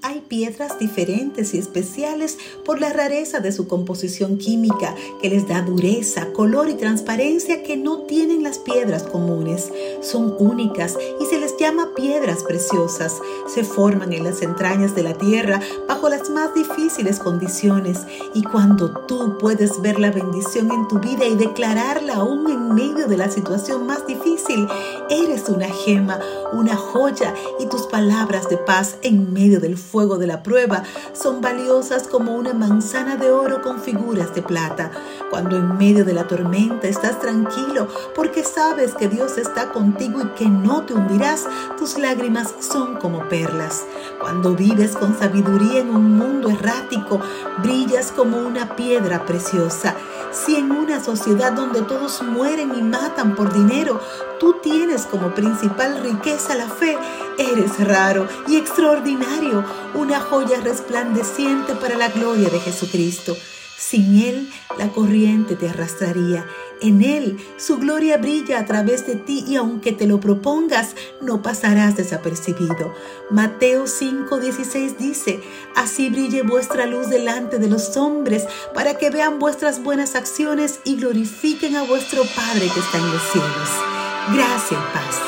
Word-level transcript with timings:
Hay 0.00 0.20
piedras 0.20 0.78
diferentes 0.78 1.54
y 1.54 1.58
especiales 1.58 2.38
por 2.64 2.80
la 2.80 2.92
rareza 2.92 3.40
de 3.40 3.50
su 3.50 3.66
composición 3.66 4.38
química 4.38 4.94
que 5.20 5.28
les 5.28 5.48
da 5.48 5.62
dureza, 5.62 6.32
color 6.32 6.68
y 6.68 6.74
transparencia 6.74 7.64
que 7.64 7.76
no 7.76 8.02
tienen 8.02 8.44
las 8.44 8.58
piedras 8.58 9.02
comunes. 9.02 9.72
Son 10.00 10.36
únicas 10.38 10.96
y 11.20 11.26
se 11.26 11.40
les 11.40 11.56
llama 11.56 11.94
piedras 11.96 12.44
preciosas. 12.44 13.16
Se 13.52 13.64
forman 13.64 14.12
en 14.12 14.22
las 14.22 14.40
entrañas 14.40 14.94
de 14.94 15.02
la 15.02 15.14
tierra 15.14 15.60
las 16.06 16.30
más 16.30 16.54
difíciles 16.54 17.18
condiciones 17.18 18.06
y 18.32 18.42
cuando 18.44 18.90
tú 18.90 19.36
puedes 19.36 19.82
ver 19.82 19.98
la 19.98 20.12
bendición 20.12 20.70
en 20.70 20.86
tu 20.86 21.00
vida 21.00 21.26
y 21.26 21.34
declararla 21.34 22.16
aún 22.16 22.48
en 22.48 22.74
medio 22.74 23.08
de 23.08 23.16
la 23.16 23.28
situación 23.30 23.84
más 23.84 24.06
difícil, 24.06 24.68
eres 25.10 25.48
una 25.48 25.66
gema, 25.66 26.20
una 26.52 26.76
joya 26.76 27.34
y 27.58 27.66
tus 27.66 27.86
palabras 27.88 28.48
de 28.48 28.58
paz 28.58 28.96
en 29.02 29.32
medio 29.32 29.58
del 29.60 29.76
fuego 29.76 30.18
de 30.18 30.28
la 30.28 30.42
prueba 30.42 30.84
son 31.12 31.40
valiosas 31.40 32.06
como 32.06 32.36
una 32.36 32.54
manzana 32.54 33.16
de 33.16 33.32
oro 33.32 33.60
con 33.60 33.80
figuras 33.80 34.34
de 34.34 34.42
plata. 34.42 34.92
Cuando 35.30 35.56
en 35.56 35.76
medio 35.76 36.04
de 36.04 36.14
la 36.14 36.28
tormenta 36.28 36.86
estás 36.86 37.18
tranquilo 37.20 37.88
porque 38.14 38.44
sabes 38.44 38.94
que 38.94 39.08
Dios 39.08 39.36
está 39.36 39.72
contigo 39.72 40.20
y 40.22 40.28
que 40.38 40.48
no 40.48 40.84
te 40.84 40.94
hundirás, 40.94 41.46
tus 41.76 41.98
lágrimas 41.98 42.54
son 42.60 42.96
como 42.96 43.28
perlas. 43.28 43.84
Cuando 44.20 44.54
vives 44.54 44.96
con 44.96 45.18
sabiduría 45.18 45.82
un 45.90 46.16
mundo 46.16 46.50
errático, 46.50 47.20
brillas 47.58 48.12
como 48.12 48.38
una 48.38 48.76
piedra 48.76 49.24
preciosa. 49.24 49.94
Si 50.32 50.56
en 50.56 50.70
una 50.72 51.02
sociedad 51.02 51.52
donde 51.52 51.82
todos 51.82 52.22
mueren 52.22 52.74
y 52.76 52.82
matan 52.82 53.34
por 53.34 53.52
dinero, 53.52 54.00
tú 54.38 54.56
tienes 54.62 55.06
como 55.06 55.34
principal 55.34 56.00
riqueza 56.00 56.54
la 56.54 56.68
fe, 56.68 56.96
eres 57.38 57.78
raro 57.86 58.28
y 58.46 58.56
extraordinario, 58.56 59.64
una 59.94 60.20
joya 60.20 60.60
resplandeciente 60.60 61.74
para 61.74 61.96
la 61.96 62.08
gloria 62.08 62.50
de 62.50 62.60
Jesucristo. 62.60 63.36
Sin 63.78 64.18
Él, 64.18 64.50
la 64.76 64.88
corriente 64.88 65.54
te 65.54 65.68
arrastraría. 65.68 66.44
En 66.80 67.00
Él, 67.00 67.38
su 67.58 67.78
gloria 67.78 68.18
brilla 68.18 68.58
a 68.58 68.66
través 68.66 69.06
de 69.06 69.14
ti 69.14 69.44
y 69.46 69.54
aunque 69.54 69.92
te 69.92 70.08
lo 70.08 70.18
propongas, 70.18 70.96
no 71.20 71.42
pasarás 71.42 71.96
desapercibido. 71.96 72.92
Mateo 73.30 73.84
5:16 73.84 74.96
dice, 74.96 75.40
así 75.76 76.10
brille 76.10 76.42
vuestra 76.42 76.86
luz 76.86 77.08
delante 77.08 77.58
de 77.58 77.68
los 77.68 77.96
hombres, 77.96 78.46
para 78.74 78.94
que 78.94 79.10
vean 79.10 79.38
vuestras 79.38 79.82
buenas 79.82 80.16
acciones 80.16 80.80
y 80.84 80.96
glorifiquen 80.96 81.76
a 81.76 81.84
vuestro 81.84 82.24
Padre 82.34 82.68
que 82.74 82.80
está 82.80 82.98
en 82.98 83.12
los 83.12 83.22
cielos. 83.30 83.68
Gracias, 84.34 84.80
paz. 84.92 85.27